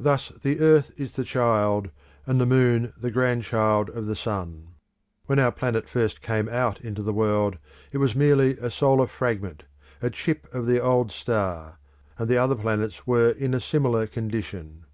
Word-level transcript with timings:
Thus 0.00 0.32
the 0.42 0.58
earth 0.58 0.90
is 0.96 1.14
the 1.14 1.22
child, 1.22 1.92
and 2.26 2.40
the 2.40 2.44
moon 2.44 2.92
the 3.00 3.12
grandchild 3.12 3.88
of 3.88 4.06
the 4.06 4.16
sun. 4.16 4.74
When 5.26 5.38
our 5.38 5.52
planet 5.52 5.88
first 5.88 6.20
came 6.20 6.48
out 6.48 6.80
into 6.80 7.02
the 7.04 7.12
world 7.12 7.58
it 7.92 7.98
was 7.98 8.16
merely 8.16 8.58
a 8.58 8.68
solar 8.68 9.06
fragment, 9.06 9.62
a 10.02 10.10
chip 10.10 10.52
of 10.52 10.66
the 10.66 10.80
old 10.80 11.12
star, 11.12 11.78
and 12.18 12.28
the 12.28 12.36
other 12.36 12.56
planets 12.56 13.06
were 13.06 13.30
in 13.30 13.54
a 13.54 13.60
similar 13.60 14.08
condition. 14.08 14.86